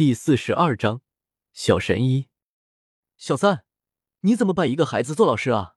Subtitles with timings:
[0.00, 1.02] 第四十二章
[1.52, 2.30] 小神医。
[3.18, 3.66] 小三，
[4.20, 5.76] 你怎么把一个孩子做老师啊？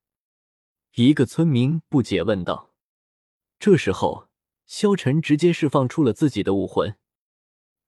[0.93, 2.73] 一个村民不解问道。
[3.59, 4.29] 这时候，
[4.65, 6.96] 萧晨直接释放出了自己的武魂，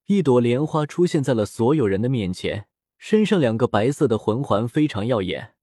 [0.07, 2.67] 一朵莲花出现在了所有人的面前，
[2.97, 5.56] 身上两个白色的魂环非常耀眼。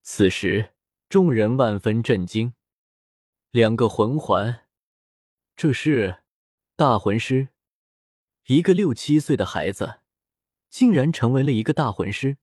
[0.00, 0.72] 此时，
[1.10, 2.54] 众人万分震惊，
[3.50, 4.62] 两个魂环，
[5.54, 6.22] 这是
[6.74, 7.48] 大魂师。
[8.46, 10.00] 一个六七岁的孩子，
[10.68, 12.38] 竟然成为了一个大魂师。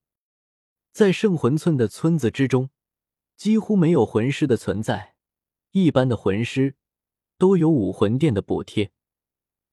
[0.90, 2.70] 在圣魂村的村子之中，
[3.36, 5.14] 几乎没有魂师的存在。
[5.72, 6.76] 一般的魂师
[7.36, 8.90] 都有武魂殿的补贴，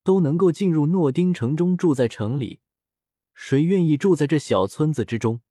[0.04, 2.60] 都能够进入诺丁城中住在城里。
[3.34, 5.42] 谁愿意住在这小村子之中？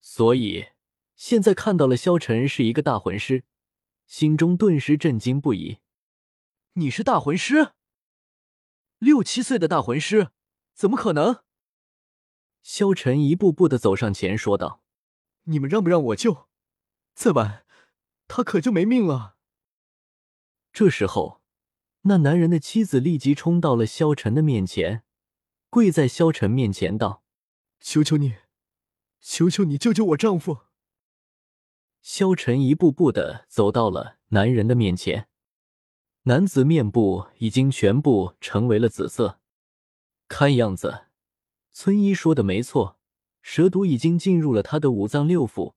[0.00, 0.66] 所以
[1.14, 3.44] 现在看到了萧晨是一个大魂师，
[4.06, 5.78] 心中顿时震惊不已。
[6.74, 7.72] 你是大魂师？
[9.02, 10.28] 六七岁的大魂师，
[10.74, 11.42] 怎么可能？
[12.62, 14.84] 萧晨一步步的走上前，说道
[15.50, 16.46] ：“你们让不让我救？
[17.12, 17.66] 再晚，
[18.28, 19.34] 他可就没命了。”
[20.72, 21.42] 这时候，
[22.02, 25.02] 那男人的妻子立即冲到了萧晨的面前，
[25.68, 27.24] 跪在萧晨面前道
[27.82, 28.36] ：“求求你，
[29.20, 30.58] 求求你救救我丈夫！”
[32.00, 35.28] 萧晨一步步的走到了男人的面前。
[36.24, 39.40] 男子面部已经全部成为了紫色，
[40.28, 41.06] 看样子，
[41.72, 42.96] 村医说的没错，
[43.42, 45.74] 蛇毒已经进入了他的五脏六腑，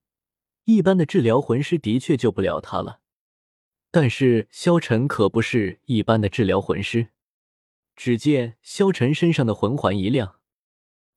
[0.65, 2.99] 一般的治疗魂师的确救不了他了。
[3.89, 7.07] 但是萧晨可不是一般的治疗魂师，
[7.95, 10.41] 只见萧晨身上的魂环一亮，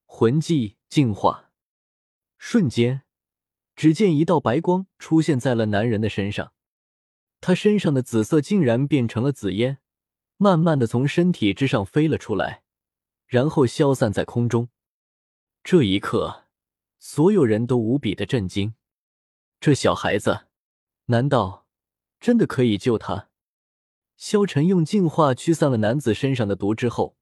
[0.07, 1.51] 魂技净化，
[2.39, 3.03] 瞬间，
[3.75, 6.51] 只见一道白光出现在了男人的身上。
[7.41, 9.79] 他身上的紫色竟然变成了紫烟，
[10.37, 12.63] 慢慢的从身体之上飞了出来，
[13.25, 14.69] 然后消散在空中。
[15.63, 16.45] 这一刻，
[16.97, 18.75] 所有人都无比的震惊。
[19.59, 20.47] 这小孩子，
[21.05, 21.67] 难道
[22.19, 23.29] 真的可以救他？
[24.15, 27.17] 萧晨用净化驱散了男子身上的毒之后，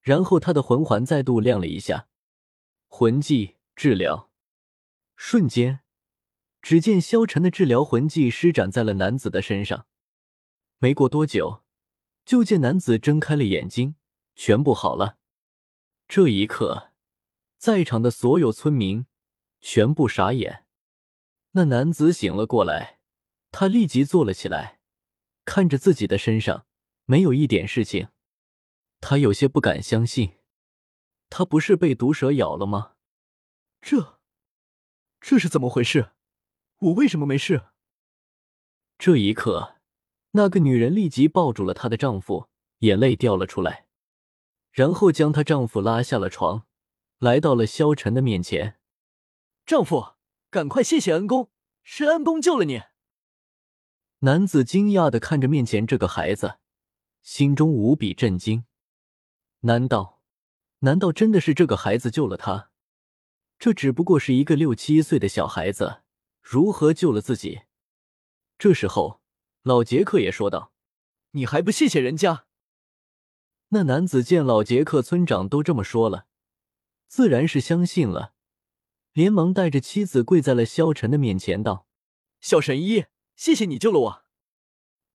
[0.00, 2.08] 然后他的魂环再度亮了一下，
[2.86, 4.30] 魂技治疗，
[5.14, 5.80] 瞬间。
[6.60, 9.86] 只见萧晨的治疗魂技施展在了男子的身上，
[10.78, 11.62] 没过多久，
[12.24, 13.94] 就见男子睁开了眼睛，
[14.34, 15.18] 全部好了。
[16.06, 16.92] 这一刻，
[17.56, 19.06] 在场的所有村民
[19.60, 20.64] 全部傻眼。
[21.52, 23.00] 那男子醒了过来，
[23.50, 24.80] 他立即坐了起来，
[25.44, 26.66] 看着自己的身上
[27.04, 28.08] 没有一点事情，
[29.00, 30.34] 他有些不敢相信，
[31.30, 32.94] 他不是被毒蛇咬了吗？
[33.80, 34.20] 这，
[35.20, 36.12] 这是怎么回事？
[36.80, 37.64] 我为什么没事？
[38.98, 39.76] 这一刻，
[40.32, 43.88] 那个女人立即抱住了她的丈夫，眼泪掉了出来，
[44.70, 46.66] 然后将她丈夫拉下了床，
[47.18, 48.78] 来到了萧晨的面前。
[49.66, 50.14] 丈夫，
[50.50, 51.50] 赶快谢谢恩公，
[51.82, 52.82] 是恩公救了你。
[54.20, 56.58] 男子惊讶的看着面前这个孩子，
[57.22, 58.64] 心中无比震惊。
[59.60, 60.22] 难道，
[60.80, 62.70] 难道真的是这个孩子救了他？
[63.58, 66.02] 这只不过是一个六七岁的小孩子。
[66.50, 67.64] 如何救了自己？
[68.56, 69.20] 这时候，
[69.64, 70.72] 老杰克也说道
[71.32, 72.46] ：“你还不谢谢人家？”
[73.68, 76.26] 那男子见老杰克村长都这么说了，
[77.06, 78.32] 自然是相信了，
[79.12, 81.86] 连忙带着妻子跪在了萧晨的面前，道
[82.40, 83.04] ：“小神医，
[83.36, 84.24] 谢谢你救了我，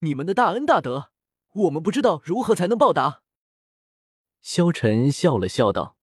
[0.02, 1.10] 你们的大恩大德，
[1.54, 3.24] 我们不知道如何才能报答。”
[4.40, 5.98] 萧晨笑了笑道：“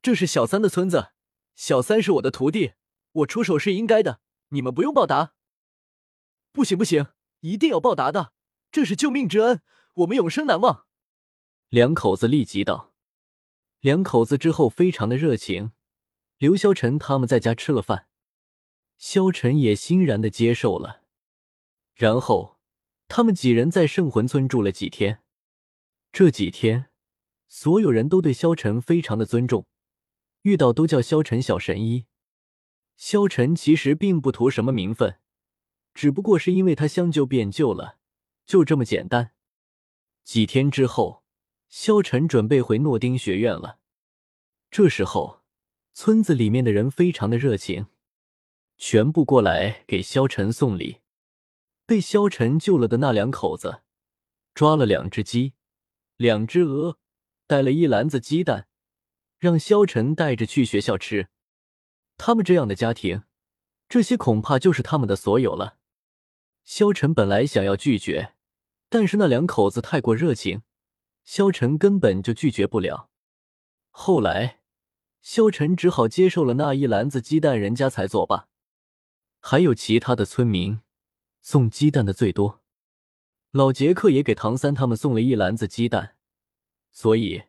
[0.00, 1.10] 这是小三的村子，
[1.54, 2.72] 小三是我的徒弟，
[3.12, 5.32] 我出手是应该的。”你们不用报答，
[6.52, 7.06] 不行不行，
[7.40, 8.32] 一定要报答的，
[8.70, 9.62] 这是救命之恩，
[9.94, 10.86] 我们永生难忘。
[11.68, 12.92] 两口子立即道。
[13.80, 15.72] 两口子之后非常的热情，
[16.36, 18.08] 刘萧晨他们在家吃了饭，
[18.98, 21.02] 萧晨也欣然的接受了。
[21.94, 22.58] 然后
[23.08, 25.22] 他们几人在圣魂村住了几天，
[26.12, 26.90] 这几天
[27.46, 29.66] 所有人都对萧晨非常的尊重，
[30.42, 32.06] 遇到都叫萧晨小神医。
[33.00, 35.16] 萧晨其实并不图什么名分，
[35.94, 37.96] 只不过是因为他相救变救了，
[38.44, 39.32] 就这么简单。
[40.22, 41.24] 几天之后，
[41.70, 43.78] 萧晨准备回诺丁学院了。
[44.70, 45.40] 这时候，
[45.94, 47.86] 村子里面的人非常的热情，
[48.76, 50.98] 全部过来给萧晨送礼。
[51.86, 53.80] 被萧晨救了的那两口子，
[54.52, 55.54] 抓了两只鸡，
[56.18, 56.98] 两只鹅，
[57.46, 58.68] 带了一篮子鸡蛋，
[59.38, 61.30] 让萧晨带着去学校吃。
[62.22, 63.22] 他们这样的家庭，
[63.88, 65.78] 这些恐怕就是他们的所有了。
[66.64, 68.34] 萧晨本来想要拒绝，
[68.90, 70.60] 但是那两口子太过热情，
[71.24, 73.08] 萧晨根本就拒绝不了。
[73.88, 74.60] 后来，
[75.22, 78.48] 萧晨只好接受了那一篮子鸡蛋，人家才作罢。
[79.40, 80.82] 还有其他的村民
[81.40, 82.60] 送鸡蛋的最多，
[83.50, 86.16] 老杰克也给唐三他们送了一篮子鸡蛋，
[86.92, 87.44] 所以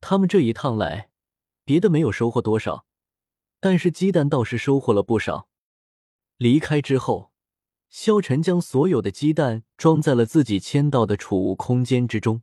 [0.00, 1.10] 他们这一趟来，
[1.64, 2.85] 别的没有收获多少，
[3.60, 5.48] 但是鸡蛋倒是收获了不少。
[6.36, 7.32] 离开之后，
[7.88, 12.42] 萧晨将所有的鸡蛋装在了自己签到的储物空间之中，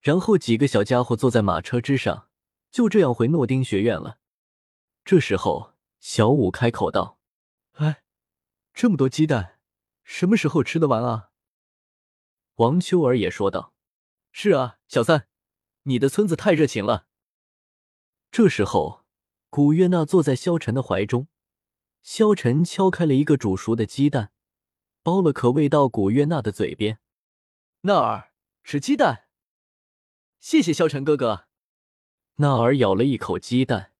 [0.00, 2.28] 然后几个小家伙坐在马车之上。
[2.70, 4.20] 就这样回诺丁学院了。
[5.04, 7.18] 这时候，小五开口道
[7.74, 8.04] ：“哎，
[8.72, 9.58] 这么多鸡蛋，
[10.04, 11.30] 什么时候吃得完啊？”
[12.56, 13.74] 王秋儿也说道
[14.30, 15.26] ：“是啊，小三，
[15.82, 17.08] 你的村子太热情了。”
[18.30, 18.99] 这时候，
[19.52, 21.26] 古月娜坐在萧晨的怀中，
[22.02, 24.30] 萧晨敲开了一个煮熟的鸡蛋，
[25.02, 27.00] 剥了壳喂到古月娜的嘴边
[27.82, 28.30] ：“娜儿，
[28.62, 29.24] 吃鸡蛋。”
[30.38, 31.46] 谢谢萧晨哥哥。
[32.36, 33.90] 娜儿咬了一口鸡蛋，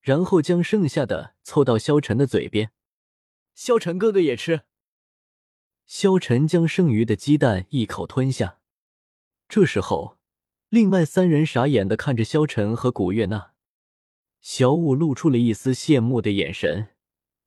[0.00, 2.72] 然后将剩下的凑到萧晨的嘴边。
[3.54, 4.62] 萧晨哥哥也吃。
[5.84, 8.58] 萧晨将剩余的鸡蛋一口吞下。
[9.50, 10.16] 这时候，
[10.70, 13.52] 另外三人傻眼的看着萧晨和古月娜。
[14.40, 16.94] 小五露出了一丝羡慕的眼神，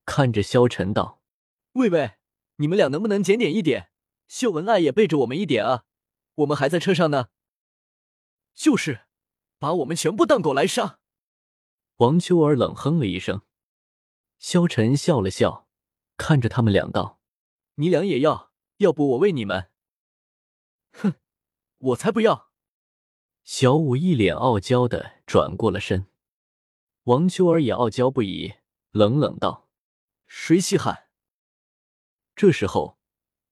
[0.05, 1.21] 看着萧晨道
[1.73, 2.13] ：“喂喂，
[2.57, 3.91] 你们俩能不能检点一点？
[4.27, 5.85] 秀文爱也背着我们一点啊，
[6.35, 7.29] 我们还在车上呢。”
[8.55, 9.01] 就是。
[9.61, 10.97] 把我们全部当狗来杀！
[11.97, 13.43] 王秋儿冷哼了一声，
[14.39, 15.67] 萧晨笑了笑，
[16.17, 17.19] 看着他们两道
[17.77, 18.51] ：“你俩也要？
[18.77, 19.69] 要不我喂你们？”
[20.97, 21.13] 哼，
[21.77, 22.49] 我才不要！
[23.43, 26.07] 小五一脸傲娇的转过了身，
[27.03, 28.53] 王秋儿也傲娇不已，
[28.91, 29.69] 冷冷道
[30.27, 31.09] ：“谁稀罕？”
[32.35, 32.97] 这时候，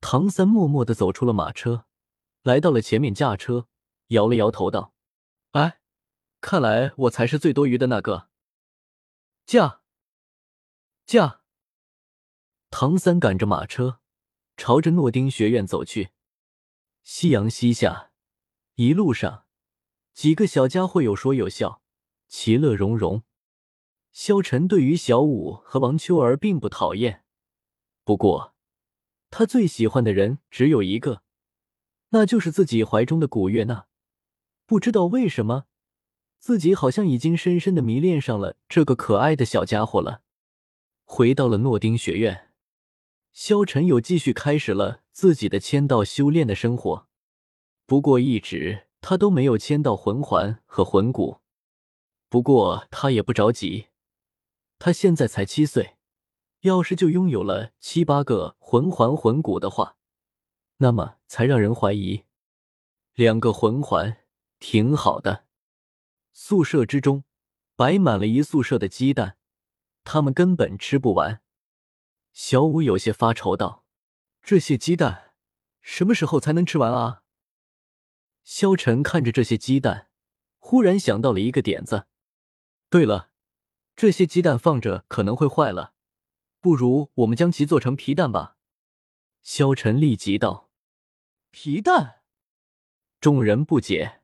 [0.02, 1.86] 唐三默默的走出了马车，
[2.44, 3.68] 来到了前面驾车，
[4.08, 4.94] 摇了摇头道
[5.52, 5.78] ：“哎。”
[6.42, 8.30] 看来我才是最多余的那个。
[9.46, 9.82] 驾！
[11.06, 11.42] 驾！
[12.70, 14.00] 唐三赶着马车，
[14.56, 16.12] 朝着诺丁学院走去。
[17.04, 18.14] 夕阳西下，
[18.76, 19.48] 一路上
[20.14, 21.82] 几个小家伙有说有笑，
[22.30, 23.24] 其乐融融。
[24.12, 27.24] 萧晨对于小五和王秋儿并不讨厌，
[28.04, 28.54] 不过
[29.30, 31.24] 他最喜欢的人只有一个，
[32.10, 33.86] 那就是自己怀中的古月娜。
[34.66, 35.66] 不知道为什么。
[36.40, 40.22] 自己好像已经深深的迷恋上了这个可爱的小家伙了。
[41.04, 42.52] 回到了诺丁学院，
[43.34, 47.08] 萧晨又继续开始了自己的签到修炼的生活。
[47.86, 51.42] 不过一直他都没有签到魂环和魂骨。
[52.30, 53.88] 不过他也不着急，
[54.80, 55.98] 他现在才七岁，
[56.62, 59.98] 要是就拥有了七八个魂环魂骨的话，
[60.78, 62.24] 那么才让人怀疑。
[63.14, 64.26] 两个魂环
[64.58, 65.46] 挺好的。
[66.32, 67.26] 宿舍之中
[67.76, 69.38] 摆满了一宿舍的鸡蛋，
[70.06, 71.42] 他们根本吃不完。
[72.32, 73.84] 小五有些发愁道
[74.42, 75.34] ：“这些鸡蛋
[75.82, 77.24] 什么时候才能吃完啊？”
[78.46, 80.08] 萧晨看着这些鸡蛋，
[80.58, 82.08] 忽然想到了一个点子。
[82.90, 83.29] 对了，
[84.00, 85.92] 这些鸡蛋放着可能会坏了，
[86.62, 88.56] 不如我们将其做成皮蛋吧。
[89.42, 90.70] 萧晨立即道
[91.52, 92.22] ：“皮蛋？”
[93.20, 94.19] 众人不解。